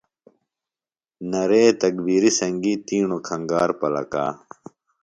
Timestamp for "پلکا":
3.79-4.25